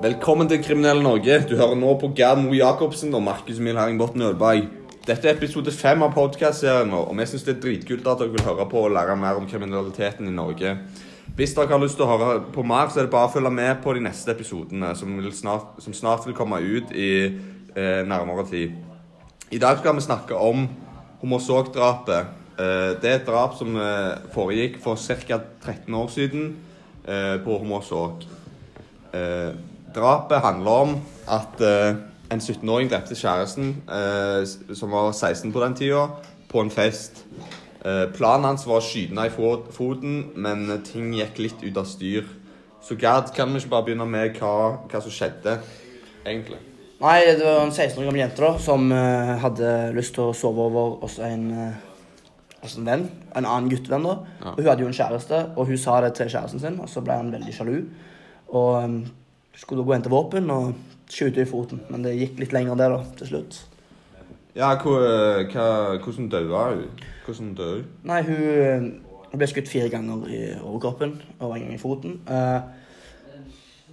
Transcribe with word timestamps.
Velkommen 0.00 0.48
til 0.48 0.62
Kriminelle 0.64 1.02
Norge. 1.04 1.34
Du 1.44 1.58
hører 1.58 1.76
nå 1.76 1.90
på 2.00 2.08
Gerd 2.16 2.38
Moe 2.40 2.56
Jacobsen 2.56 3.12
og 3.12 3.20
Markus 3.20 3.58
Emil 3.60 3.76
Herringbotn 3.76 4.22
Ølberg. 4.30 4.70
Dette 5.04 5.28
er 5.28 5.34
episode 5.36 5.74
fem 5.76 6.00
av 6.00 6.14
podkastserien 6.14 6.88
vår, 6.88 7.10
og 7.10 7.18
vi 7.18 7.26
syns 7.28 7.44
det 7.44 7.52
er 7.52 7.58
dritkult 7.60 8.08
at 8.08 8.22
dere 8.22 8.32
vil 8.32 8.46
høre 8.46 8.64
på 8.70 8.80
og 8.86 8.94
lære 8.96 9.18
mer 9.20 9.36
om 9.36 9.44
kriminaliteten 9.50 10.30
i 10.30 10.32
Norge. 10.32 10.72
Hvis 11.36 11.52
dere 11.52 11.74
har 11.74 11.84
lyst 11.84 12.00
til 12.00 12.06
å 12.06 12.14
høre 12.14 12.40
på 12.48 12.64
mer, 12.64 12.88
så 12.88 13.02
er 13.02 13.10
det 13.10 13.12
bare 13.12 13.28
å 13.28 13.34
følge 13.34 13.52
med 13.52 13.84
på 13.84 13.92
de 13.98 14.06
neste 14.08 14.32
episodene, 14.32 14.94
som, 14.96 15.20
snart, 15.36 15.76
som 15.84 16.00
snart 16.00 16.24
vil 16.30 16.38
komme 16.38 16.64
ut 16.64 16.96
i 16.96 17.12
eh, 17.28 18.00
nærmere 18.08 18.48
tid. 18.48 18.80
I 19.52 19.60
dag 19.60 19.82
skal 19.84 20.00
vi 20.00 20.08
snakke 20.08 20.44
om 20.48 20.64
Homosåk-drapet. 21.20 22.36
Eh, 22.56 22.90
det 23.04 23.12
er 23.12 23.18
et 23.18 23.28
drap 23.28 23.60
som 23.60 23.76
eh, 23.76 24.16
foregikk 24.32 24.80
for 24.80 24.96
ca. 24.96 25.42
13 25.60 25.92
år 25.92 26.08
siden 26.16 26.54
eh, 27.04 27.36
på 27.44 27.60
Homosåk. 27.60 28.24
Eh, 29.12 29.68
drapet 29.94 30.42
handler 30.44 30.84
om 30.84 30.94
at 31.30 31.62
eh, 31.64 31.98
en 32.30 32.42
17-åring 32.42 32.90
drepte 32.90 33.16
kjæresten, 33.18 33.74
eh, 33.90 34.74
som 34.74 34.92
var 34.94 35.12
16 35.12 35.52
på 35.52 35.64
den 35.64 35.74
tida, 35.74 36.06
på 36.50 36.62
en 36.62 36.70
fest. 36.70 37.24
Eh, 37.84 38.06
planen 38.14 38.50
hans 38.52 38.66
var 38.68 38.80
å 38.80 38.84
skyte 38.84 39.14
henne 39.14 39.26
i 39.26 39.68
foten, 39.74 40.16
men 40.36 40.82
ting 40.86 41.14
gikk 41.16 41.38
litt 41.40 41.62
ut 41.64 41.80
av 41.80 41.88
styr. 41.88 42.28
Så 42.80 42.96
Gerd, 42.96 43.34
kan 43.36 43.52
vi 43.52 43.60
ikke 43.60 43.74
bare 43.74 43.88
begynne 43.90 44.08
med 44.08 44.36
hva, 44.40 44.54
hva 44.88 45.02
som 45.04 45.12
skjedde, 45.12 45.58
egentlig? 46.24 46.60
Nei, 47.00 47.20
det 47.32 47.44
var 47.44 47.62
en 47.64 47.72
16 47.72 47.96
år 48.02 48.10
gammel 48.10 48.20
jente 48.20 48.44
da, 48.44 48.50
som 48.60 48.90
eh, 48.92 49.30
hadde 49.40 49.68
lyst 49.96 50.12
til 50.16 50.28
å 50.28 50.36
sove 50.36 50.66
over 50.68 50.98
hos 51.00 51.16
en, 51.24 51.46
eh, 51.56 52.26
hos 52.60 52.74
en 52.76 52.90
venn. 52.90 53.06
En 53.32 53.46
annen 53.48 53.70
guttevenn. 53.72 54.04
da. 54.04 54.18
Ja. 54.42 54.52
Og 54.52 54.60
Hun 54.60 54.68
hadde 54.68 54.84
jo 54.84 54.90
en 54.90 54.98
kjæreste, 54.98 55.38
og 55.56 55.70
hun 55.70 55.80
sa 55.80 56.00
det 56.04 56.12
til 56.18 56.28
kjæresten 56.28 56.60
sin. 56.60 56.76
og 56.80 56.92
Så 56.92 57.00
ble 57.04 57.16
han 57.16 57.32
veldig 57.32 57.54
sjalu. 57.56 57.78
Og 58.52 58.84
um, 58.84 58.98
skulle 59.56 59.84
gå 59.84 59.90
og 59.90 59.96
hente 59.96 60.12
våpen 60.12 60.50
og 60.52 60.72
skyte 61.10 61.42
i 61.42 61.48
foten. 61.48 61.82
Men 61.90 62.04
det 62.06 62.16
gikk 62.18 62.40
litt 62.40 62.54
lenger 62.54 62.78
der 62.78 62.94
da, 62.94 63.00
til 63.18 63.32
slutt. 63.32 63.60
Ja, 64.56 64.74
hva, 64.78 64.96
hva, 65.46 65.66
hvordan 66.02 66.28
døde 66.30 66.50
hun? 66.50 67.06
Hvordan 67.26 67.54
døde 67.58 67.80
hun? 67.80 67.88
Nei, 68.10 68.20
hun, 68.26 68.92
hun 69.30 69.42
ble 69.42 69.48
skutt 69.50 69.70
fire 69.70 69.90
ganger 69.92 70.26
i 70.30 70.44
overkroppen 70.58 71.16
og 71.38 71.54
en 71.54 71.66
gang 71.66 71.74
i 71.74 71.80
foten. 71.82 72.18
Eh, 72.26 72.60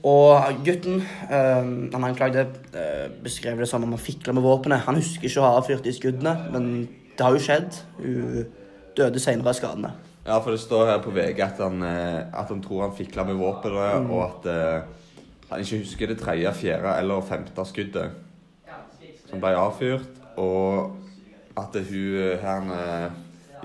og 0.08 0.62
gutten 0.66 1.02
eh, 1.02 1.66
han 1.94 2.06
anklagde 2.06 2.46
eh, 2.74 3.08
beskrev 3.24 3.62
det 3.62 3.70
som 3.70 3.86
om 3.86 3.94
han 3.96 4.02
fikla 4.02 4.34
med 4.34 4.46
våpenet. 4.46 4.86
Han 4.86 5.00
husker 5.00 5.30
ikke 5.30 5.42
å 5.42 5.48
ha 5.48 5.62
avfyrt 5.62 5.86
de 5.86 5.94
skuddene, 5.94 6.36
men 6.54 6.72
det 7.18 7.26
har 7.26 7.34
jo 7.34 7.42
skjedd. 7.42 7.82
Hun 8.02 8.46
døde 8.98 9.22
senere 9.22 9.54
av 9.54 9.58
skadene. 9.58 9.94
Ja, 10.28 10.42
for 10.44 10.52
det 10.52 10.60
står 10.60 10.90
her 10.90 11.02
på 11.04 11.14
VG 11.16 11.40
at 11.46 11.60
han, 11.64 11.82
eh, 11.86 12.26
at 12.36 12.50
han 12.52 12.62
tror 12.64 12.88
han 12.88 12.96
fikla 12.98 13.24
med 13.30 13.38
våpenet, 13.40 14.10
og 14.12 14.24
at 14.26 14.48
eh, 14.52 15.06
han 15.50 15.64
ikke 15.64 15.82
husker 15.84 16.12
det 16.12 16.20
tredje, 16.20 16.54
fjerde 16.54 16.96
eller 17.00 17.22
femte 17.26 17.66
skuddet 17.66 18.24
som 19.28 19.42
ble 19.44 19.54
avfyrt, 19.60 20.22
og 20.40 20.94
at 21.58 21.76
hun 21.90 22.18
eh, 22.22 22.38
her 22.40 22.70
eh, 22.76 23.16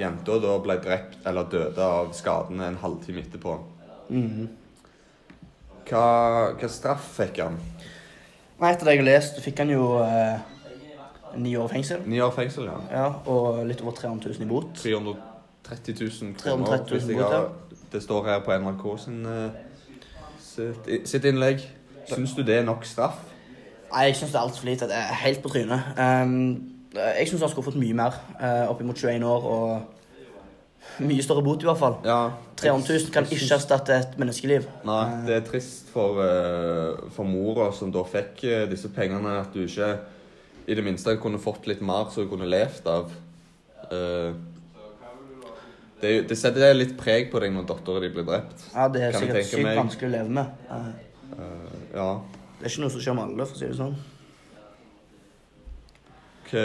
jenta 0.00 0.38
da 0.42 0.56
ble 0.64 0.78
drept 0.82 1.26
eller 1.28 1.50
døde 1.52 1.84
av 1.84 2.12
skadene 2.16 2.70
en 2.70 2.80
halvtime 2.82 3.22
etterpå. 3.22 3.56
Mm. 4.12 4.48
Hva, 5.88 6.06
hva 6.56 6.70
straff 6.70 7.10
fikk 7.18 7.42
han? 7.44 7.58
Nei, 8.62 8.70
Etter 8.70 8.88
det 8.88 8.96
jeg 8.96 9.02
har 9.02 9.08
lest, 9.08 9.42
fikk 9.44 9.62
han 9.64 9.72
jo 9.74 9.84
eh, 10.04 10.38
ni 11.42 11.56
år 11.58 11.68
fengsel. 11.72 12.04
Ni 12.06 12.20
år 12.22 12.32
fengsel, 12.34 12.68
ja. 12.70 12.78
Ja, 12.92 13.08
og 13.30 13.62
litt 13.68 13.82
over 13.84 13.96
300 13.98 14.32
000 14.38 14.46
i 14.46 14.48
bot. 14.50 14.72
330 14.78 15.98
000 15.98 16.34
kroner. 16.40 16.86
330 16.86 16.94
000 16.94 16.96
hvis 16.96 17.10
bot, 17.10 17.36
ja. 17.36 17.78
Det 17.92 18.00
står 18.00 18.28
her 18.30 18.40
på 18.46 18.54
NRK 18.56 18.86
sin, 19.02 19.20
eh, 19.28 19.71
sitt, 20.52 21.24
innlegg. 21.24 21.64
Syns 22.10 22.34
du 22.36 22.42
det 22.46 22.60
er 22.60 22.66
nok 22.66 22.84
straff? 22.88 23.18
Nei, 23.92 24.06
jeg 24.08 24.18
syns 24.18 24.32
det 24.32 24.38
er 24.38 24.44
altfor 24.46 24.68
lite. 24.68 24.88
Det 24.90 24.98
er 24.98 25.18
helt 25.22 25.42
på 25.42 25.52
trynet. 25.52 25.90
Um, 25.96 26.36
jeg 26.96 27.28
syns 27.28 27.44
han 27.44 27.52
skulle 27.52 27.66
fått 27.70 27.80
mye 27.80 27.96
mer. 27.96 28.16
Uh, 28.40 28.70
Oppimot 28.72 28.98
21 28.98 29.26
år 29.28 29.48
og 29.52 31.04
mye 31.04 31.24
større 31.24 31.44
bot, 31.44 31.62
i 31.62 31.68
hvert 31.68 31.80
fall. 31.80 31.98
Ja. 32.04 32.22
300 32.62 32.98
000 33.06 33.12
kan 33.14 33.28
ikke 33.28 33.54
erstatte 33.56 33.96
et 33.96 34.16
menneskeliv. 34.20 34.66
Nei, 34.86 35.04
det 35.26 35.36
er 35.38 35.44
trist 35.46 35.90
for, 35.92 36.20
uh, 36.22 37.10
for 37.14 37.28
mora 37.28 37.70
som 37.76 37.92
da 37.94 38.04
fikk 38.08 38.44
uh, 38.46 38.64
disse 38.70 38.90
pengene, 38.92 39.38
at 39.42 39.54
du 39.54 39.64
ikke 39.64 39.94
i 40.66 40.76
det 40.78 40.84
minste 40.86 41.16
kunne 41.20 41.40
fått 41.42 41.66
litt 41.70 41.82
mer 41.84 42.10
så 42.12 42.22
hun 42.22 42.32
kunne 42.34 42.48
levd 42.50 42.88
av. 42.90 43.12
Eh, 43.92 44.34
det, 46.02 46.12
det 46.28 46.36
setter 46.38 46.74
litt 46.74 46.96
preg 47.00 47.30
på 47.32 47.40
deg 47.42 47.52
når 47.54 47.66
dattera 47.70 48.02
di 48.02 48.10
blir 48.14 48.26
drept. 48.28 48.66
Ja, 48.74 48.88
Det 48.92 49.02
er 49.06 49.12
Kan 49.14 49.22
sikkert 49.26 49.48
sykt 49.50 49.64
meg. 49.66 49.78
vanskelig 49.78 50.08
å 50.10 50.14
leve 50.18 50.36
med. 50.40 50.46
Uh, 50.70 51.08
Eh, 51.32 51.76
ja. 51.96 52.20
det 52.58 52.66
er 52.66 52.68
ikke 52.74 52.82
noe 52.82 52.92
som 52.92 53.00
skjer 53.00 53.14
med 53.16 53.24
alle, 53.24 53.44
for 53.48 53.56
å 53.56 53.60
si 53.62 53.64
det 53.70 53.76
sånn. 53.78 53.94
Hva 56.52 56.64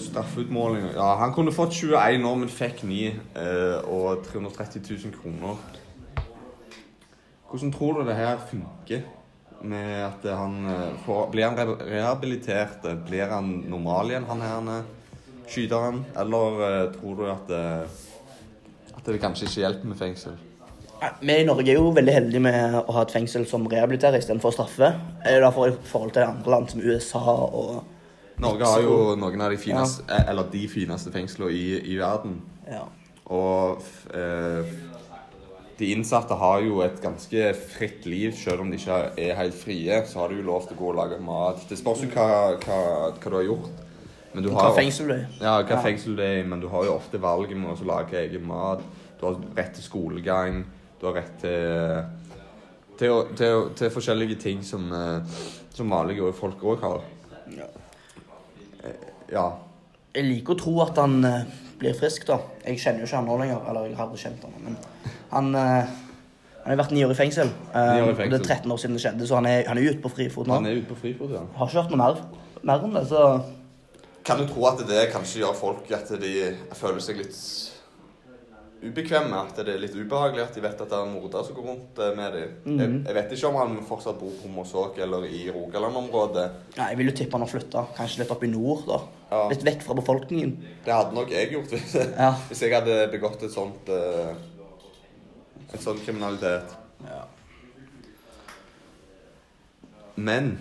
straffeutmålinger 0.00 0.94
Ja, 0.96 1.08
han 1.20 1.34
kunne 1.36 1.52
fått 1.52 1.74
21 1.76 2.24
år, 2.24 2.38
men 2.40 2.48
fikk 2.48 2.80
9 2.88 3.10
Uh, 3.36 3.84
og 3.92 4.24
330 4.30 4.80
000 4.88 5.12
kroner. 5.18 5.60
Hvordan 7.50 7.72
tror 7.72 7.98
du 8.00 8.08
det 8.08 8.16
her 8.16 8.40
funker? 8.48 9.04
Med 9.62 9.92
at 10.06 10.24
han 10.38 10.56
eh, 10.70 10.90
får, 11.04 11.30
Blir 11.32 11.48
han 11.48 11.56
re- 11.58 11.84
rehabilitert? 11.90 12.84
Blir 13.08 13.26
han 13.28 13.48
normal 13.68 14.12
igjen, 14.12 14.26
han 14.28 14.40
her 14.44 14.58
Skyter 15.48 15.48
skyteren? 15.48 16.02
Eller 16.16 16.60
uh, 16.60 16.92
tror 16.94 17.16
du 17.18 17.24
at, 17.32 17.50
eh, 17.50 17.96
at 19.08 19.14
vil 19.16 19.22
kanskje 19.22 19.48
ikke 19.48 19.62
hjelper 19.64 19.88
med 19.88 19.98
fengsel? 19.98 20.38
Vi 21.22 21.34
i 21.40 21.44
Norge 21.46 21.70
er 21.70 21.78
jo 21.78 21.92
veldig 21.94 22.14
heldige 22.14 22.42
med 22.42 22.74
å 22.80 22.96
ha 22.96 23.04
et 23.06 23.14
fengsel 23.14 23.46
som 23.48 23.66
rehabiliterer 23.70 24.18
istedenfor 24.18 24.52
straffe. 24.54 24.90
Er 25.24 25.40
derfor 25.44 25.70
i 25.70 25.76
forhold 25.86 26.12
til 26.16 26.26
andre 26.26 26.52
land 26.56 26.68
som 26.72 26.82
USA 26.82 27.22
og 27.46 27.78
Norge 28.42 28.66
har 28.70 28.84
jo 28.84 28.98
noen 29.18 29.40
av 29.42 29.50
de 29.50 29.58
fineste, 29.58 30.04
ja. 30.06 30.26
eller 30.30 30.46
de 30.52 30.60
fineste 30.70 31.10
fengslene 31.14 31.50
i, 31.54 31.64
i 31.90 31.96
verden. 31.98 32.36
Ja. 32.70 32.84
Og 33.34 33.82
eh, 34.14 34.76
de 35.78 35.88
innsatte 35.94 36.38
har 36.38 36.62
jo 36.62 36.78
et 36.84 37.00
ganske 37.02 37.48
fritt 37.74 38.06
liv, 38.06 38.30
selv 38.38 38.62
om 38.62 38.70
de 38.70 38.78
ikke 38.78 39.00
er 39.18 39.34
helt 39.40 39.58
frie. 39.58 40.02
Så 40.06 40.22
har 40.22 40.30
de 40.30 40.38
jo 40.38 40.46
lov 40.46 40.68
til 40.68 40.78
å 40.78 40.80
gå 40.82 40.92
og 40.92 41.00
lage 41.00 41.18
mat. 41.22 41.66
Det 41.70 41.80
spørs 41.80 42.04
jo 42.06 42.12
hva, 42.14 42.28
hva, 42.62 42.80
hva 43.10 43.32
du 43.32 43.38
har 43.40 43.48
gjort. 43.48 43.84
Men 44.34 44.44
du 44.44 44.50
Hva 44.52 44.68
har 44.68 44.74
fengsel 44.76 45.08
du 45.08 45.12
er 45.14 45.22
i. 45.24 45.26
Ja, 45.40 45.54
hva 45.62 45.70
Ja. 45.76 45.82
fengsel 45.82 46.16
du 46.16 46.22
er 46.22 46.40
i, 46.40 46.46
men 46.46 46.60
du 46.60 46.68
har 46.68 46.84
jo 46.84 46.94
ofte 46.94 47.20
valget 47.20 47.56
med 47.56 47.70
å 47.70 47.86
lage 47.88 48.18
egen 48.20 48.46
mat. 48.46 48.82
Du 49.20 49.26
har 49.26 49.38
rett 49.56 49.74
til 49.74 49.82
skolegang. 49.84 50.64
Du 51.00 51.06
har 51.06 51.14
rett 51.14 51.38
til 51.40 52.04
til, 52.98 53.12
til, 53.38 53.68
til 53.78 53.90
forskjellige 53.94 54.34
ting 54.42 54.62
som, 54.66 54.88
eh, 54.92 55.20
som 55.70 55.90
vanlige 55.90 56.32
folk 56.34 56.62
òg 56.62 56.80
har. 56.82 57.00
Ja. 57.56 57.68
Ja. 59.30 59.46
Jeg 60.14 60.24
liker 60.24 60.54
å 60.56 60.58
tro 60.58 60.74
at 60.82 60.98
han 60.98 61.24
eh, 61.24 61.44
blir 61.78 61.94
frisk, 61.94 62.26
da. 62.26 62.40
Jeg 62.66 62.80
kjenner 62.82 63.04
jo 63.04 63.06
ikke 63.06 63.20
han 63.20 63.28
nå 63.28 63.36
lenger. 63.38 63.60
Eller 63.70 63.86
jeg 63.86 63.96
har 63.96 64.08
aldri 64.08 64.22
kjent 64.24 64.42
han, 64.42 64.56
men 64.64 64.78
han 65.30 65.54
eh, 65.54 65.96
han 66.64 66.74
har 66.74 66.80
vært 66.82 66.90
ni 66.92 67.04
år 67.06 67.12
i 67.14 67.16
fengsel. 67.16 67.48
Eh, 67.72 67.94
år 68.02 68.10
i 68.10 68.16
fengsel. 68.18 68.32
det 68.34 68.40
er 68.42 68.56
13 68.56 68.72
år 68.74 68.80
siden 68.82 68.96
det 68.98 69.02
skjedde, 69.04 69.26
så 69.30 69.38
han 69.38 69.46
er, 69.48 69.62
han 69.70 69.78
er 69.78 69.86
ute 69.88 70.02
på 70.04 70.10
frifot 70.12 70.48
nå. 70.50 70.58
Han 70.58 70.66
er 70.68 70.80
ute 70.82 70.90
på 70.90 70.98
frifot, 71.00 71.30
ja. 71.32 71.44
Har 71.56 71.70
ikke 71.70 71.80
hørt 71.80 71.94
noe 71.94 72.00
mer, 72.02 72.18
mer 72.68 72.84
om 72.84 72.96
det, 72.98 73.04
så 73.08 73.22
Kan 74.28 74.38
du 74.42 74.44
tro 74.50 74.66
at 74.68 74.82
det 74.88 75.06
kanskje 75.14 75.40
gjør 75.40 75.54
folk 75.56 75.90
at 75.96 76.10
de 76.20 76.32
føler 76.76 77.00
seg 77.00 77.16
litt 77.22 77.36
ubekvemme? 78.84 79.38
At 79.48 79.56
det 79.58 79.72
er 79.72 79.80
litt 79.80 79.94
ubehagelig 79.96 80.42
at 80.44 80.54
de 80.58 80.60
vet 80.62 80.82
at 80.84 80.90
det 80.90 80.98
er 80.98 81.06
en 81.06 81.14
morder 81.16 81.46
som 81.46 81.56
går 81.56 81.64
rundt 81.70 81.98
eh, 82.04 82.10
med 82.18 82.36
dem? 82.36 82.42
jeg, 82.42 82.74
Mhm. 82.90 82.98
jeg 83.08 83.14
vet 83.16 83.32
ikke 83.32 83.48
om 83.48 83.56
han 83.62 83.78
fortsatt 83.88 84.18
bor 84.20 84.34
på 84.42 84.50
Mosåk 84.52 84.98
eller 85.00 85.24
i 85.24 85.46
Rogaland-området. 85.50 86.44
Nei, 86.76 86.88
Jeg 86.90 86.98
vil 87.00 87.06
jo 87.10 87.16
tippe 87.22 87.32
han 87.32 87.40
har 87.46 87.48
flytta. 87.54 87.86
Kanskje 87.96 88.18
litt 88.20 88.30
opp 88.36 88.44
i 88.44 88.52
nord, 88.52 88.84
da. 88.86 89.00
Ja, 89.30 89.48
Litt 89.48 89.64
vekk 89.64 89.82
fra 89.82 89.94
befolkningen. 89.94 90.52
det 90.84 90.92
hadde 90.94 91.14
nok 91.14 91.30
jeg 91.30 91.50
gjort 91.52 91.72
hvis, 91.72 91.94
Ja. 92.16 92.30
hvis 92.50 92.60
jeg 92.60 92.72
hadde 92.74 93.08
begått 93.10 93.42
et 93.42 93.50
sånt 93.50 93.88
uh, 93.88 94.34
Et 95.72 95.80
sånn 95.80 95.98
kriminalitet. 96.04 96.76
ja. 97.04 97.24
Men 100.16 100.58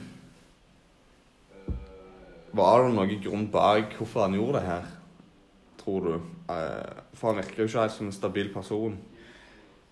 Var 2.58 2.84
det 2.84 2.96
noen 2.96 3.20
grunn 3.22 3.46
bak 3.54 3.94
hvorfor 4.00 4.26
han 4.26 4.38
gjorde 4.38 4.60
det 4.60 4.68
her, 4.68 4.90
tror 5.84 6.08
du? 6.08 6.16
Eh, 6.50 7.04
For 7.14 7.32
han 7.32 7.40
virker 7.42 7.64
jo 7.64 7.70
ikke 7.70 7.84
helt 7.86 7.96
som 7.96 8.10
en 8.10 8.16
stabil 8.16 8.50
person. 8.54 8.98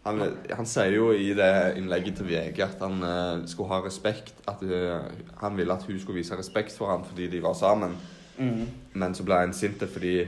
Han, 0.06 0.22
han 0.54 0.68
sier 0.70 0.94
jo 0.94 1.08
i 1.18 1.32
det 1.34 1.52
innlegget 1.80 2.20
til 2.20 2.28
VG 2.30 2.60
at 2.62 2.82
han 2.84 3.00
uh, 3.02 3.46
skulle 3.50 3.72
ha 3.72 3.80
respekt 3.82 4.36
At 4.46 4.60
uh, 4.62 5.08
han 5.42 5.56
ville 5.58 5.74
at 5.74 5.82
hun 5.88 5.98
skulle 5.98 6.20
vise 6.20 6.38
respekt 6.38 6.76
for 6.78 6.92
ham 6.92 7.02
fordi 7.08 7.26
de 7.32 7.42
var 7.42 7.56
sammen. 7.58 7.96
Mm. 8.38 8.68
Men 8.94 9.16
så 9.18 9.26
ble 9.26 9.40
han 9.42 9.54
sint 9.58 9.82
fordi 9.82 10.28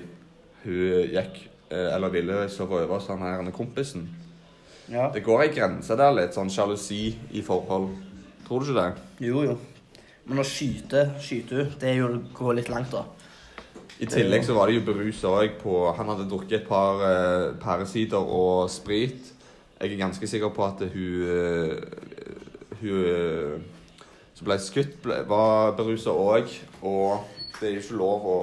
hun 0.63 1.13
gikk 1.13 1.37
uh, 1.69 1.93
Eller 1.93 2.09
ville 2.09 2.49
sove 2.49 2.79
over 2.79 2.95
hos 2.95 3.11
han 3.13 3.21
her 3.21 3.45
er 3.45 3.53
kompisen. 3.53 4.09
ja. 4.89 5.11
Det 5.13 5.21
går 5.23 5.41
ei 5.45 5.53
grense 5.53 5.93
der 5.99 6.15
litt, 6.15 6.33
sånn 6.33 6.49
sjalusi 6.49 7.11
i 7.31 7.41
forhold. 7.45 7.91
Tror 8.47 8.63
du 8.63 8.71
ikke 8.71 8.81
det? 8.81 9.27
Jo, 9.27 9.43
jo. 9.43 9.57
Men 10.27 10.41
å 10.43 10.45
skyte, 10.47 11.05
skyte 11.23 11.55
hun, 11.55 11.71
det 11.79 11.89
er 11.91 12.01
jo 12.01 12.09
å 12.11 12.19
gå 12.35 12.55
litt 12.57 12.71
langt, 12.71 12.91
da. 12.91 13.05
I 13.97 14.05
tillegg 14.05 14.43
så 14.45 14.53
var 14.53 14.69
de 14.69 14.75
jo 14.77 14.83
berusa 14.85 15.31
òg 15.33 15.55
på 15.57 15.79
Han 15.97 16.11
hadde 16.11 16.27
drukket 16.29 16.59
et 16.59 16.67
par 16.67 16.99
eh, 17.01 17.55
pæresider 17.57 18.21
og 18.21 18.67
sprit. 18.69 19.31
Jeg 19.79 19.93
er 19.93 19.97
ganske 19.97 20.29
sikker 20.29 20.51
på 20.53 20.65
at 20.67 20.83
hun 20.93 21.23
eh, 21.33 21.79
Hun 22.77 22.99
eh, 23.01 23.55
som 24.37 24.45
ble 24.45 24.59
skutt, 24.61 24.99
ble, 25.01 25.23
var 25.25 25.73
berusa 25.79 26.13
òg. 26.13 26.51
Og 26.85 27.23
det 27.57 27.71
er 27.71 27.73
jo 27.73 27.85
ikke 27.85 27.97
lov 28.03 28.27
å 28.29 28.37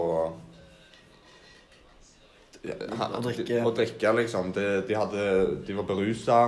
Å 2.65 3.21
drikke. 3.21 3.61
Å 3.61 3.71
drikke, 3.77 4.11
liksom. 4.19 4.51
De, 4.57 4.67
de, 4.89 4.95
hadde, 4.97 5.25
de 5.67 5.77
var 5.77 5.87
berusa. 5.87 6.39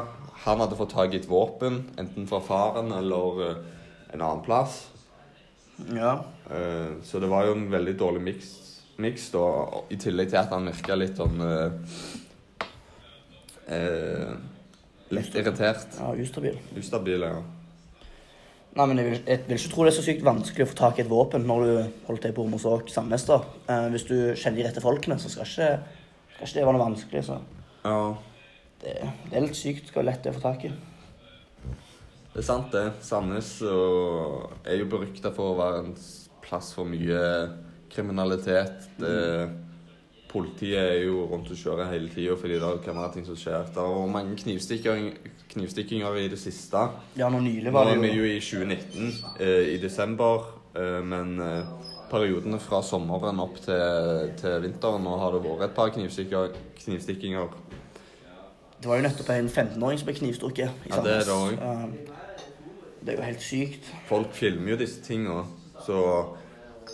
Han 0.47 0.63
hadde 0.65 0.79
fått 0.79 0.95
tak 0.97 1.15
i 1.15 1.21
et 1.21 1.29
våpen, 1.29 1.83
enten 2.01 2.27
fra 2.27 2.41
faren 2.43 2.91
eller 2.97 3.43
eh, 3.45 3.65
en 4.17 4.23
annen 4.23 4.43
plass. 4.47 4.87
Ja. 5.77 6.25
Eh, 6.51 6.93
så 7.05 7.21
det 7.21 7.31
var 7.31 7.47
jo 7.47 7.57
en 7.57 7.67
veldig 7.71 7.97
dårlig 7.99 8.23
miks, 8.97 9.27
da, 9.33 9.47
i 9.93 9.99
tillegg 10.01 10.31
til 10.33 10.41
at 10.41 10.55
han 10.55 10.71
virka 10.71 10.97
litt 10.97 11.19
sånn 11.21 11.43
eh, 11.45 11.99
eh, 13.77 14.33
Lett 15.15 15.37
irritert. 15.39 16.01
ja 16.01 16.15
ustabil. 16.19 16.57
Ustabil, 16.79 17.23
ja. 17.23 17.37
Nei, 18.77 18.85
men 18.91 18.99
jeg 19.01 19.07
vil, 19.09 19.21
jeg 19.25 19.45
vil 19.47 19.57
ikke 19.57 19.73
tro 19.73 19.85
det 19.87 19.93
er 19.93 19.97
så 19.97 20.03
sykt 20.05 20.25
vanskelig 20.27 20.67
å 20.67 20.69
få 20.69 20.77
tak 20.77 20.99
i 20.99 21.05
et 21.05 21.09
våpen 21.09 21.47
når 21.49 21.63
du 21.65 21.71
holder 22.09 22.25
til 22.25 22.35
på 22.37 22.45
Romersåk 22.45 22.91
da. 22.93 23.39
Eh, 23.73 23.87
hvis 23.95 24.09
du 24.09 24.17
kjenner 24.35 24.59
de 24.59 24.67
rette 24.67 24.83
folkene, 24.85 25.17
så 25.23 25.31
skal 25.33 25.47
ikke, 25.49 25.71
skal 26.35 26.49
ikke 26.49 26.59
det 26.59 26.67
være 26.67 26.77
noe 26.77 26.89
vanskelig. 26.89 27.25
så 27.25 27.39
ja. 27.87 28.01
det, 28.83 28.99
det 29.31 29.39
er 29.39 29.47
litt 29.47 29.57
sykt 29.57 29.95
hvor 29.95 30.05
lett 30.05 30.21
det 30.25 30.33
er 30.33 30.37
å 30.37 30.41
få 30.41 30.49
tak 30.49 30.67
i. 30.69 30.73
Det 32.37 32.43
er 32.43 32.49
sant, 32.51 32.69
det. 32.69 32.85
Sandnes 33.01 33.51
er 33.65 34.75
jo 34.77 34.89
berykta 34.93 35.31
for 35.33 35.55
å 35.55 35.57
være 35.57 35.79
en 35.87 35.95
plass 36.45 36.75
for 36.77 36.85
mye 36.85 37.21
kriminalitet. 37.89 38.91
Det, 39.01 39.15
politiet 40.37 40.77
er 40.79 41.01
jo 41.07 41.25
rundt 41.31 41.49
og 41.53 41.59
kjører 41.59 41.91
hele 41.93 42.11
tida 42.13 42.37
fordi 42.37 42.59
det 42.61 42.73
kan 42.85 42.99
være 42.99 43.15
ting 43.17 43.27
som 43.29 43.39
skjer. 43.39 43.71
Det 43.73 43.83
er 43.83 44.13
mange 44.13 44.37
knivstikking, 44.43 45.09
knivstikkinger 45.53 46.19
i 46.21 46.29
det 46.33 46.41
siste. 46.41 46.83
Ja, 47.17 47.31
nå 47.33 47.41
nylig 47.45 47.73
var 47.73 47.89
det 47.89 47.97
jo 47.97 48.03
Nå 48.03 48.09
er 48.09 48.13
vi 48.13 48.21
jo 48.21 48.29
i 48.29 48.41
2019, 48.43 49.13
eh, 49.41 49.63
i 49.75 49.79
desember, 49.83 50.51
eh, 50.77 51.01
men 51.05 51.39
eh, 51.41 51.73
periodene 52.11 52.61
fra 52.63 52.83
sommeren 52.85 53.41
opp 53.43 53.63
til, 53.65 54.35
til 54.41 54.61
vinteren 54.67 55.07
nå 55.07 55.17
har 55.23 55.35
det 55.37 55.45
vært 55.47 55.71
et 55.71 55.79
par 55.79 55.95
knivstikker, 55.95 56.53
knivstikkinger. 56.85 57.57
Det 58.77 58.91
var 58.91 59.01
jo 59.01 59.09
nettopp 59.09 59.33
en 59.33 59.49
15-åring 59.49 59.99
som 59.99 60.11
ble 60.11 60.19
knivstukket 60.21 60.87
i 60.87 60.93
Ja, 60.93 61.01
det 61.01 61.21
er 61.23 61.25
det 61.25 61.31
Sandnes. 61.31 62.17
Eh, 63.07 63.13
det 63.13 63.15
er 63.15 63.21
jo 63.21 63.27
helt 63.31 63.43
sykt. 63.43 63.95
Folk 64.07 64.35
filmer 64.35 64.75
jo 64.75 64.81
disse 64.81 65.03
tingene, 65.03 65.45
så 65.87 66.35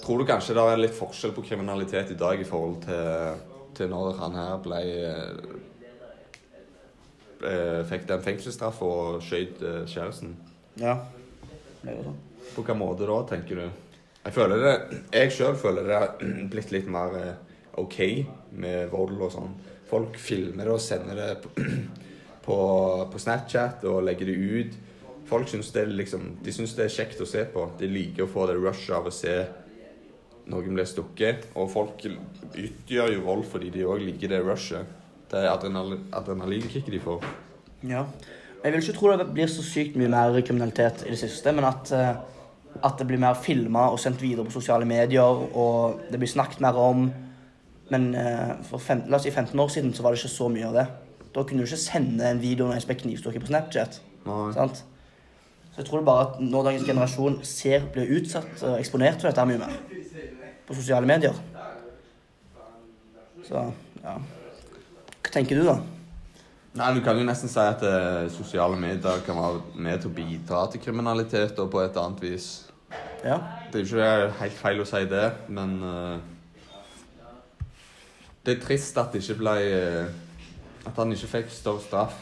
tror 0.02 0.18
du 0.18 0.26
kanskje 0.28 0.54
det 0.56 0.62
er 0.68 0.80
litt 0.80 0.96
forskjell 0.96 1.32
på 1.36 1.44
kriminalitet 1.46 2.10
i 2.12 2.18
dag 2.18 2.40
i 2.40 2.44
forhold 2.44 2.82
til, 2.84 3.40
til 3.76 3.88
når 3.92 4.16
han 4.20 4.34
her 4.36 4.56
ble 4.62 4.80
eh, 7.42 7.82
Fikk 7.88 8.04
den 8.06 8.22
fengselsstraff 8.22 8.82
og 8.86 9.22
skjøt 9.24 9.62
eh, 9.66 9.80
kjæresten. 9.90 10.36
Ja. 10.78 10.94
Det 11.82 11.90
er 11.90 11.96
jo 11.96 12.04
sånn. 12.06 12.20
På 12.52 12.62
hvilken 12.62 12.78
måte 12.78 13.08
da, 13.08 13.16
tenker 13.26 13.58
du? 13.58 13.64
Jeg 14.22 14.34
føler 14.36 14.60
det, 14.62 15.00
jeg 15.10 15.32
sjøl 15.34 15.56
føler 15.58 15.88
det 15.88 15.96
har 15.98 16.12
blitt 16.52 16.70
litt 16.70 16.86
mer 16.86 17.16
eh, 17.18 17.32
OK 17.82 17.98
med 18.62 18.92
vold 18.92 19.18
og 19.18 19.32
sånn. 19.34 19.56
Folk 19.90 20.14
filmer 20.22 20.68
det 20.68 20.76
og 20.76 20.84
sender 20.84 21.18
det 21.18 21.28
på, 21.42 21.50
på, 22.46 22.56
på 23.10 23.22
Snapchat 23.24 23.82
og 23.90 24.04
legger 24.06 24.30
det 24.30 24.38
ut. 24.38 24.78
Folk 25.32 25.48
syns 25.48 25.70
det, 25.72 25.86
liksom, 25.96 26.26
de 26.44 26.52
syns 26.52 26.74
det 26.76 26.84
er 26.84 26.92
kjekt 26.92 27.20
å 27.24 27.26
se 27.28 27.46
på. 27.48 27.64
De 27.80 27.88
liker 27.88 28.26
å 28.26 28.28
få 28.28 28.44
det 28.50 28.58
rushet 28.58 28.92
av 28.98 29.06
å 29.08 29.12
se 29.14 29.38
noen 30.52 30.76
bli 30.76 30.84
stukket. 30.84 31.46
Og 31.56 31.70
folk 31.72 32.04
utgjør 32.04 33.14
jo 33.14 33.22
vold 33.24 33.46
fordi 33.48 33.70
de 33.72 33.86
òg 33.88 34.04
liker 34.04 34.34
det 34.34 34.42
rushet. 34.44 34.90
Det 35.32 35.46
adrenal, 35.48 35.96
adrenalinkicket 36.12 36.92
de 36.92 37.00
får. 37.00 37.24
Ja. 37.88 38.04
Jeg 38.60 38.74
vil 38.74 38.84
ikke 38.84 38.98
tro 38.98 39.14
det 39.16 39.26
blir 39.32 39.48
så 39.48 39.64
sykt 39.64 39.96
mye 39.96 40.12
mer 40.12 40.36
kriminalitet 40.44 41.06
i 41.06 41.14
det 41.14 41.22
siste, 41.22 41.56
men 41.56 41.64
at, 41.70 41.94
eh, 41.96 42.12
at 42.84 43.00
det 43.00 43.08
blir 43.08 43.24
mer 43.24 43.40
filma 43.40 43.88
og 43.88 43.98
sendt 44.04 44.20
videre 44.22 44.44
på 44.44 44.54
sosiale 44.54 44.84
medier, 44.86 45.48
og 45.56 46.04
det 46.12 46.20
blir 46.20 46.30
snakket 46.30 46.60
mer 46.60 46.78
om 46.78 47.10
Men 47.92 48.14
eh, 48.14 48.52
for 48.64 48.80
fem, 48.80 49.02
la 49.10 49.18
oss 49.18 49.26
si 49.26 49.30
15 49.30 49.58
år 49.60 49.68
siden 49.68 49.90
så 49.92 50.04
var 50.04 50.14
det 50.14 50.22
ikke 50.22 50.28
så 50.32 50.46
mye 50.48 50.64
av 50.64 50.76
det. 50.78 50.84
Da 51.34 51.42
kunne 51.44 51.60
du 51.60 51.66
ikke 51.66 51.76
sende 51.82 52.24
en 52.24 52.40
video 52.40 52.64
når 52.64 52.78
jeg 52.78 52.86
ble 52.88 52.94
knivstukket 53.02 53.42
på 53.42 53.50
Snapchat. 53.50 53.98
Nei. 54.24 54.52
sant? 54.56 54.80
Så 55.72 55.80
jeg 55.80 55.88
tror 55.88 56.02
det 56.02 56.06
bare 56.06 56.24
at 56.26 56.40
nå 56.44 56.60
dagens 56.66 56.84
generasjon 56.84 57.38
ser 57.48 57.86
blir 57.94 58.10
utsatt 58.18 58.60
og 58.60 58.76
eksponert 58.76 59.22
for 59.22 59.30
dette 59.30 59.44
mye 59.48 59.60
mer 59.62 59.78
på 60.68 60.76
sosiale 60.76 61.08
medier 61.08 61.38
Så 63.46 63.62
ja. 64.02 64.16
Hva 65.22 65.32
tenker 65.32 65.56
du, 65.56 65.64
da? 65.64 65.78
Nei, 66.76 66.90
Du 66.96 67.00
kan 67.04 67.16
jo 67.16 67.24
nesten 67.24 67.48
si 67.48 67.60
at 67.60 67.80
eh, 67.88 68.28
sosiale 68.32 68.76
medier 68.80 69.24
kan 69.24 69.38
være 69.38 69.80
med 69.86 70.02
til 70.02 70.10
å 70.10 70.16
bidra 70.16 70.66
til 70.72 70.82
kriminalitet 70.84 71.58
og 71.62 71.70
på 71.72 71.80
et 71.84 71.96
annet 72.00 72.20
vis. 72.24 72.50
Ja. 73.24 73.38
Det 73.72 73.80
er 73.80 73.84
jo 73.86 73.96
ikke 73.96 74.36
helt 74.42 74.58
feil 74.60 74.82
å 74.82 74.88
si 74.88 75.02
det, 75.08 75.24
men 75.48 75.78
eh, 75.88 76.18
Det 78.44 78.56
er 78.56 78.62
trist 78.64 78.98
at 78.98 79.14
ble 79.38 79.56
eh, 79.62 80.06
At 80.84 80.96
han 80.98 81.12
ikke 81.14 81.30
fikk 81.38 81.52
større 81.54 81.84
straff 81.84 82.16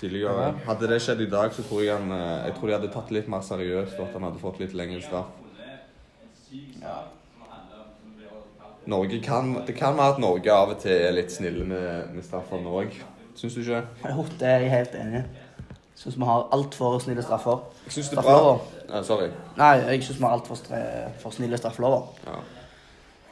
tidligere. 0.00 0.52
Hadde 0.66 0.88
det 0.90 1.00
skjedd 1.02 1.22
i 1.24 1.30
dag, 1.30 1.52
så 1.54 1.64
tror 1.66 1.82
jeg 1.84 1.96
han 1.96 2.12
eh, 2.12 2.46
Jeg 2.48 2.56
tror 2.58 2.70
de 2.70 2.76
hadde 2.76 2.92
tatt 2.94 3.10
det 3.10 3.18
litt 3.18 3.30
mer 3.32 3.44
seriøst, 3.46 3.98
og 3.98 4.06
at 4.08 4.18
han 4.18 4.26
hadde 4.28 4.42
fått 4.42 4.60
litt 4.62 4.76
lengre 4.76 5.02
straff. 5.04 5.32
Norge 8.86 9.20
kan, 9.24 9.54
det 9.66 9.74
kan 9.78 9.96
være 9.96 10.16
at 10.16 10.20
Norge 10.20 10.52
av 10.52 10.74
og 10.74 10.82
til 10.82 10.92
er 10.92 11.14
litt 11.16 11.32
snille 11.32 11.64
med, 11.64 12.12
med 12.12 12.26
straffene 12.26 12.68
òg. 12.68 12.98
Syns 13.34 13.56
du 13.56 13.62
ikke? 13.62 13.80
Jo, 14.04 14.26
det 14.40 14.50
er 14.50 14.66
jeg 14.66 14.74
helt 14.74 14.98
enig 15.00 15.22
i. 15.22 15.24
Syns 15.98 16.18
vi 16.18 16.26
har 16.28 16.48
altfor 16.52 16.98
snille 17.02 17.22
straffer. 17.22 17.62
Syns 17.88 18.10
er 18.12 18.20
bra 18.20 18.58
ja, 18.90 19.00
Sorry. 19.06 19.30
Nei, 19.56 19.72
jeg 19.86 20.02
syns 20.04 20.18
vi 20.18 20.26
har 20.26 20.36
altfor 20.36 20.60
for 21.22 21.34
snille 21.34 21.58
straffelover. 21.58 22.12
Ja. 22.26 22.42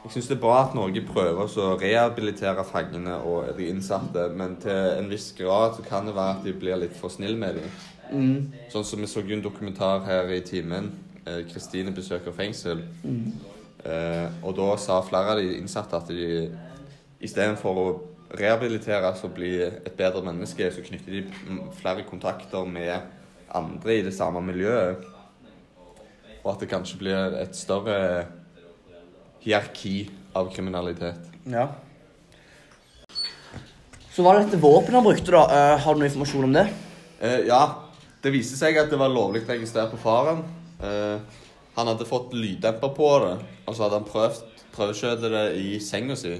Jeg 0.03 0.11
syns 0.11 0.27
det 0.27 0.35
er 0.35 0.41
bra 0.43 0.55
at 0.65 0.73
Norge 0.75 0.99
prøver 1.07 1.47
å 1.47 1.67
rehabilitere 1.79 2.65
fangene 2.67 3.15
og 3.23 3.53
de 3.55 3.69
innsatte, 3.71 4.25
men 4.35 4.57
til 4.59 4.97
en 4.97 5.07
viss 5.07 5.29
grad 5.37 5.77
så 5.77 5.85
kan 5.87 6.09
det 6.09 6.15
være 6.17 6.33
at 6.37 6.43
de 6.43 6.53
blir 6.59 6.81
litt 6.81 6.97
for 6.99 7.13
snille 7.13 7.39
med 7.39 7.61
dem. 7.61 7.77
Mm. 8.11 8.51
Sånn 8.73 8.83
som 8.83 8.99
vi 8.99 9.07
så 9.07 9.23
jo 9.23 9.37
en 9.37 9.45
dokumentar 9.45 10.03
her 10.03 10.27
i 10.35 10.41
timen. 10.43 10.91
eh, 11.25 11.45
Kristine 11.47 11.95
besøker 11.95 12.35
fengsel. 12.35 12.83
Mm. 13.03 13.31
Eh, 13.85 14.27
og 14.43 14.57
da 14.57 14.75
sa 14.75 14.99
flere 15.07 15.37
av 15.37 15.39
de 15.39 15.55
innsatte 15.55 15.95
at 15.95 16.11
de 16.11 16.51
istedenfor 17.23 17.79
å 17.79 17.87
rehabiliteres 18.35 19.23
og 19.23 19.35
bli 19.37 19.55
et 19.63 19.95
bedre 19.95 20.23
menneske, 20.25 20.67
så 20.71 20.83
knytter 20.83 21.11
de 21.15 21.59
flere 21.79 22.03
kontakter 22.03 22.65
med 22.65 23.07
andre 23.55 23.99
i 23.99 24.03
det 24.03 24.13
samme 24.13 24.41
miljøet. 24.41 25.05
Og 26.43 26.53
at 26.53 26.59
det 26.59 26.71
kanskje 26.73 26.99
blir 26.99 27.37
et 27.39 27.55
større 27.55 28.25
hierarki 29.43 30.09
av 30.33 30.49
kriminalitet. 30.53 31.29
Ja. 31.49 31.67
Så 34.13 34.23
var 34.25 34.37
det 34.37 34.47
dette 34.47 34.61
våpenet 34.61 34.99
han 34.99 35.05
brukte, 35.05 35.31
da. 35.33 35.43
Eh, 35.49 35.79
har 35.83 35.93
du 35.93 36.01
noe 36.01 36.09
informasjon 36.09 36.47
om 36.49 36.53
det? 36.53 36.67
Eh, 37.19 37.39
ja, 37.49 37.63
det 38.23 38.33
viste 38.33 38.59
seg 38.59 38.77
at 38.77 38.91
det 38.91 38.99
var 39.01 39.11
lovlig 39.11 39.43
registrert 39.49 39.93
på 39.93 40.01
faren. 40.03 40.43
Eh, 40.83 41.43
han 41.73 41.89
hadde 41.89 42.05
fått 42.05 42.35
lyddemper 42.37 42.93
på 42.93 43.09
det, 43.23 43.37
og 43.65 43.73
så 43.73 43.85
hadde 43.85 44.01
han 44.01 44.09
prøvd 44.09 44.43
prøveskjøte 44.73 45.29
det 45.33 45.45
i 45.61 45.69
senga 45.83 46.17
si. 46.17 46.35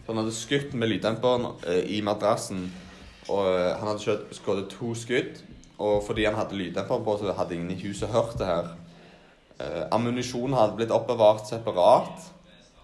Så 0.00 0.12
han 0.12 0.20
hadde 0.22 0.36
skutt 0.36 0.74
med 0.76 0.90
lyddemperen 0.90 1.46
eh, 1.68 1.84
i 1.96 2.00
madrassen, 2.04 2.66
og 3.28 3.46
eh, 3.48 3.72
han 3.78 3.92
hadde 3.92 4.18
skutt 4.36 4.72
to 4.72 4.94
skudd. 4.98 5.40
Og 5.80 6.02
fordi 6.04 6.26
han 6.28 6.36
hadde 6.36 6.58
lyddemperen 6.58 7.04
på, 7.06 7.16
så 7.16 7.32
hadde 7.36 7.56
ingen 7.56 7.72
i 7.72 7.80
huset 7.86 8.12
hørt 8.12 8.36
det 8.40 8.48
her. 8.48 8.74
Eh, 9.60 9.82
ammunisjonen 9.92 10.56
hadde 10.56 10.78
blitt 10.78 10.94
oppbevart 10.94 11.48
separat, 11.48 12.30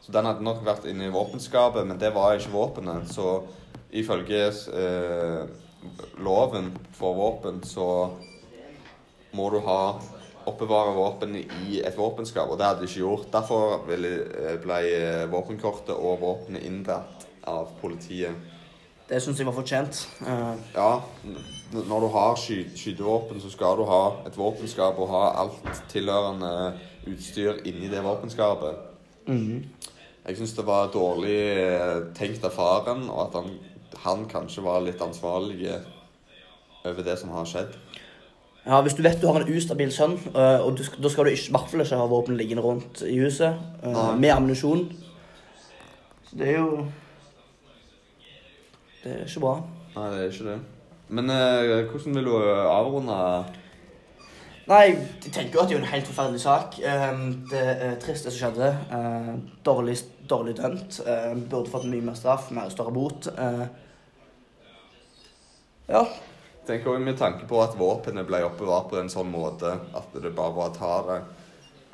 så 0.02 0.12
den 0.12 0.28
hadde 0.28 0.45
nok 0.45 0.61
vært 0.66 0.85
inne 0.90 1.09
i 1.09 1.14
våpenskapet, 1.14 1.87
men 1.88 1.99
det 1.99 2.12
var 2.14 2.37
ikke 2.37 2.52
våpenet. 2.52 3.09
Så 3.11 3.40
ifølge 3.97 4.50
eh, 4.52 5.47
loven 6.21 6.73
for 6.99 7.16
våpen 7.16 7.62
så 7.64 7.88
må 9.37 9.49
du 9.52 9.59
ha 9.64 9.80
oppbevare 10.47 10.95
våpen 10.95 11.35
i 11.40 11.80
et 11.83 11.97
våpenskap, 11.99 12.50
og 12.50 12.59
det 12.59 12.68
hadde 12.68 12.85
de 12.85 12.90
ikke 12.90 13.02
gjort. 13.02 13.30
Derfor 13.33 13.88
eh, 13.90 14.59
ble 14.62 14.83
eh, 14.90 15.25
våpenkortet 15.33 15.95
og 15.97 16.21
våpenet 16.23 16.68
inndratt 16.68 17.26
av 17.47 17.73
politiet. 17.80 18.37
Det 19.09 19.21
syns 19.23 19.39
jeg 19.39 19.47
var 19.47 19.55
fortjent. 19.55 20.01
Eh, 20.27 20.55
Ja, 20.75 21.01
når 21.73 22.01
du 22.01 22.07
har 22.15 22.35
sky 22.37 22.65
skytevåpen, 22.77 23.41
så 23.41 23.51
skal 23.51 23.77
du 23.79 23.85
ha 23.85 24.17
et 24.27 24.39
våpenskap 24.39 24.99
og 24.99 25.09
ha 25.09 25.23
alt 25.43 25.83
tilhørende 25.89 26.73
utstyr 27.07 27.61
inni 27.65 27.89
det 27.89 28.03
våpenskapet. 28.05 28.75
mhm. 29.27 29.65
Jeg 30.27 30.37
syns 30.37 30.53
det 30.57 30.67
var 30.67 30.89
dårlig 30.91 31.37
eh, 31.55 32.01
tenkt 32.19 32.45
av 32.45 32.51
faren, 32.51 33.05
og 33.11 33.21
at 33.29 33.35
han, 33.43 33.51
han 34.03 34.25
kanskje 34.29 34.63
var 34.65 34.81
litt 34.83 35.01
ansvarlig 35.01 35.69
over 36.85 37.03
det 37.03 37.15
som 37.19 37.31
har 37.31 37.45
skjedd. 37.47 37.77
Ja, 38.67 38.81
Hvis 38.83 38.95
du 38.99 39.03
vet 39.03 39.21
du 39.23 39.29
har 39.29 39.41
en 39.41 39.53
ustabil 39.57 39.93
sønn, 39.95 40.17
eh, 40.35 40.59
og 40.67 40.77
du, 40.79 40.83
da 41.03 41.09
skal 41.09 41.25
du 41.25 41.31
i 41.31 41.39
hvert 41.39 41.71
fall 41.71 41.85
ikke 41.85 41.97
ha 42.01 42.07
våpen 42.11 42.37
liggende 42.37 42.63
rundt 42.65 43.03
i 43.07 43.15
huset 43.23 43.55
eh, 43.85 43.93
Nei. 43.93 44.17
med 44.19 44.31
ammunisjon. 44.35 44.89
Så 46.27 46.39
det 46.41 46.49
er 46.49 46.59
jo 46.59 46.87
Det 49.07 49.13
er 49.15 49.29
ikke 49.29 49.41
bra. 49.45 49.55
Nei, 49.95 50.07
det 50.11 50.19
er 50.25 50.33
ikke 50.33 50.49
det. 50.51 50.59
Men 51.15 51.31
eh, 51.31 51.85
hvordan 51.93 52.17
vil 52.19 52.27
du 52.27 52.35
avrunde 52.43 53.17
Nei, 54.67 54.81
jeg 54.91 55.31
tenker 55.31 55.55
jo 55.55 55.61
at 55.63 55.69
det 55.71 55.77
er 55.77 55.79
jo 55.79 55.83
en 55.85 55.93
helt 55.93 56.09
forferdelig 56.09 56.41
sak. 56.43 56.79
Eh, 56.83 57.21
Det 57.53 57.61
er 57.87 57.93
trist 58.03 58.27
det 58.27 58.33
som 58.35 58.41
skjedde. 58.41 58.71
Eh, 58.97 59.29
Dårlig, 59.69 59.95
dårlig 60.29 60.57
dømt. 60.59 60.99
Eh, 61.07 61.35
Burde 61.47 61.71
fått 61.71 61.87
mye 61.87 62.03
mer 62.09 62.17
straff, 62.19 62.49
mer 62.51 62.73
større 62.75 62.91
bot. 62.97 63.29
Eh, 63.31 63.67
Ja. 65.87 66.03
Tenk 66.67 66.83
også 66.91 66.99
med 66.99 67.15
tanke 67.21 67.47
på 67.47 67.61
at 67.63 67.77
våpenet 67.79 68.27
ble 68.27 68.41
oppbevart 68.43 68.89
på 68.91 68.99
en 68.99 69.09
sånn 69.13 69.31
måte 69.31 69.71
at 69.95 70.17
det 70.19 70.35
bare 70.35 70.57
var 70.57 70.73
å 70.73 70.75
ta 70.75 70.95
det. 71.13 71.21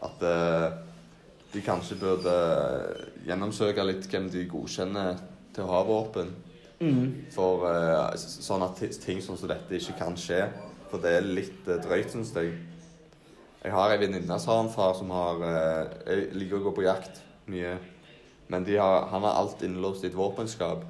At 0.08 0.24
eh, 0.24 0.70
de 1.52 1.60
kanskje 1.60 1.98
burde 2.00 2.32
gjennomsøke 3.28 3.84
litt 3.84 4.08
hvem 4.08 4.30
de 4.32 4.46
godkjenner 4.48 5.20
til 5.52 5.66
å 5.66 5.74
ha 5.74 5.82
våpen. 5.84 6.32
Mm. 6.82 7.26
For 7.30 7.62
uh, 7.62 8.10
sånn 8.18 8.64
at 8.66 8.80
ting 9.04 9.20
som 9.22 9.38
dette 9.46 9.78
ikke 9.78 9.94
kan 10.00 10.16
skje. 10.18 10.46
For 10.90 11.02
det 11.02 11.12
er 11.18 11.28
litt 11.38 11.68
uh, 11.68 11.78
drøyt, 11.82 12.10
syns 12.10 12.32
jeg. 12.34 12.56
Jeg 13.62 13.74
har 13.76 13.94
ei 13.94 14.00
venninne 14.02 14.38
som 14.42 14.56
har 14.56 14.64
en 14.64 14.72
far 14.74 14.96
som 14.98 15.12
har 15.14 15.44
uh, 15.44 15.92
Jeg 16.08 16.32
liker 16.34 16.58
å 16.58 16.64
gå 16.64 16.72
på 16.80 16.86
jakt 16.88 17.22
mye. 17.52 17.76
Men 18.50 18.66
har, 18.66 19.06
han 19.12 19.22
har 19.22 19.38
alt 19.38 19.62
innlåst 19.62 20.02
i 20.02 20.10
et 20.10 20.18
våpenskap. 20.18 20.82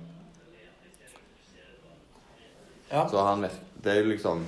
Ja. 2.89 3.05
Så 3.09 3.21
han 3.25 3.45
Det 3.83 3.93
er 3.93 4.03
jo 4.03 4.11
liksom 4.11 4.43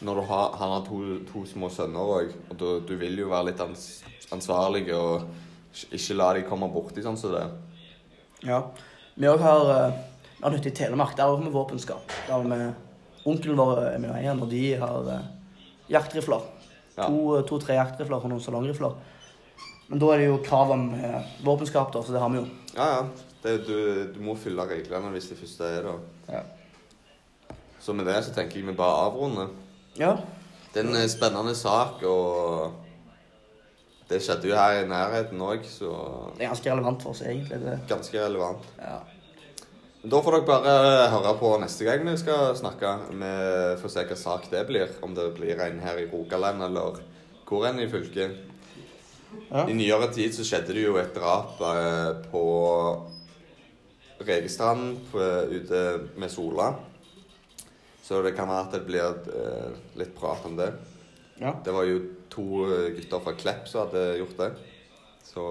Når 0.00 0.14
du 0.14 0.20
har, 0.30 0.52
han 0.58 0.70
har 0.70 0.84
to, 0.86 0.98
to 1.26 1.46
små 1.46 1.70
sønner 1.74 1.98
òg, 2.18 2.34
og 2.50 2.58
du, 2.58 2.66
du 2.86 2.92
vil 3.00 3.18
jo 3.18 3.32
være 3.32 3.48
litt 3.48 3.60
ans, 3.60 3.86
ansvarlig 4.30 4.84
og 4.94 5.24
ikke 5.90 6.14
la 6.14 6.28
de 6.36 6.44
komme 6.46 6.68
borti 6.70 7.02
sånn 7.02 7.18
som 7.18 7.34
det. 7.34 7.42
ja. 8.46 8.60
Vi 9.18 9.26
òg 9.26 9.42
har 9.42 9.72
uh 9.74 9.98
har 10.42 10.50
nytte 10.54 10.68
i 10.70 10.76
Telemark. 10.76 11.16
Der 11.16 11.26
har 11.30 11.36
vi 11.42 11.50
våpenskap. 11.54 12.12
Der 12.26 12.32
har 12.32 12.42
vi 12.46 12.72
Onkelen 13.28 13.58
vår 13.58 13.78
er 13.94 13.98
med 14.00 14.10
eieren, 14.14 14.40
og 14.42 14.48
de 14.50 14.62
har 14.80 15.08
eh, 15.12 15.24
jaktrifler. 15.90 16.44
Ja. 16.96 17.06
To- 17.10 17.42
To-tre 17.48 17.74
jaktrifler 17.76 18.16
og 18.22 18.28
noen 18.30 18.40
salongrifler. 18.40 18.94
Men 19.88 19.98
da 20.02 20.12
er 20.14 20.18
det 20.22 20.28
jo 20.30 20.38
krav 20.44 20.70
om 20.74 20.86
eh, 20.94 21.22
våpenskap, 21.44 21.90
da, 21.92 22.02
så 22.04 22.12
det 22.14 22.20
har 22.22 22.30
vi 22.32 22.40
jo. 22.40 22.46
Ja, 22.76 22.86
ja. 22.94 23.02
Det, 23.42 23.52
du, 23.68 23.74
du 24.14 24.18
må 24.24 24.34
fylle 24.38 24.64
reglene 24.66 25.12
hvis 25.14 25.28
de 25.30 25.36
første 25.38 25.68
er 25.78 25.84
det. 25.86 25.92
Ja. 26.32 26.40
Så 27.80 27.94
med 27.94 28.08
det 28.10 28.16
så 28.26 28.32
tenker 28.34 28.58
jeg 28.58 28.66
vi 28.66 28.74
bare 28.78 29.04
avrunder. 29.08 29.52
ja. 29.98 30.16
Det 30.68 30.82
er 30.84 30.88
en 31.00 31.08
spennende 31.08 31.54
sak, 31.56 32.02
og 32.04 32.74
det 34.10 34.18
skjedde 34.22 34.50
jo 34.50 34.56
her 34.58 34.82
i 34.82 34.88
nærheten 34.88 35.40
òg, 35.42 35.62
så 35.64 35.88
Det 36.36 36.44
er 36.44 36.50
ganske 36.52 36.70
relevant 36.70 37.02
for 37.02 37.10
oss, 37.14 37.22
egentlig. 37.24 37.56
Det. 37.62 37.78
ganske 37.88 38.20
relevant. 38.20 38.66
Ja. 38.78 38.98
Da 39.98 40.20
får 40.22 40.36
dere 40.36 40.46
bare 40.46 40.74
høre 41.10 41.32
på 41.40 41.48
neste 41.58 41.82
gang 41.82 42.04
vi 42.06 42.14
skal 42.20 42.52
snakke. 42.56 42.90
Vi 43.10 43.30
får 43.80 43.90
se 43.90 44.04
hva 44.06 44.18
sak 44.18 44.44
det 44.52 44.60
blir. 44.68 44.92
Om 45.02 45.16
det 45.16 45.32
blir 45.34 45.58
en 45.64 45.80
her 45.82 45.98
i 45.98 46.06
Rogaland 46.06 46.62
eller 46.68 47.00
hvor 47.48 47.66
enn 47.66 47.80
i 47.82 47.88
fylket. 47.90 48.36
Ja. 49.48 49.64
I 49.66 49.74
nyere 49.74 50.06
tid 50.14 50.36
så 50.36 50.46
skjedde 50.46 50.76
det 50.76 50.84
jo 50.84 50.94
et 51.00 51.16
drap 51.16 51.58
eh, 51.64 52.12
på 52.30 52.44
Regestrand 54.28 55.00
på, 55.10 55.24
ute 55.50 55.82
med 56.20 56.30
Sola. 56.30 56.70
Så 58.04 58.22
det 58.24 58.36
kan 58.38 58.48
være 58.48 58.68
at 58.68 58.78
det 58.78 58.84
blir 58.86 59.34
eh, 59.34 59.74
litt 59.98 60.14
prat 60.16 60.46
om 60.46 60.56
det. 60.60 60.70
ja. 61.42 61.56
Det 61.64 61.74
var 61.74 61.90
jo 61.90 61.98
to 62.30 62.64
gutter 62.94 63.24
fra 63.24 63.34
Klepp 63.34 63.66
som 63.68 63.86
hadde 63.86 64.06
gjort 64.20 64.38
det. 64.38 64.50
Så 65.26 65.44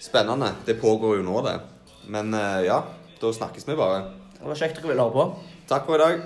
spennende. 0.00 0.54
Det 0.64 0.78
pågår 0.80 1.18
jo 1.18 1.26
nå, 1.26 1.42
det. 1.42 1.58
Men 2.06 2.34
eh, 2.34 2.62
ja, 2.70 2.80
da 3.20 3.32
snakkes 3.36 3.68
vi 3.68 3.76
bare. 3.78 4.02
Det 4.38 4.48
var 4.48 4.56
kjekt 4.56 4.78
dere 4.80 4.92
ville 4.92 5.04
høre 5.04 5.12
på. 5.16 5.24
Takk 5.68 5.86
for 5.88 5.98
i 5.98 6.02
dag. 6.02 6.22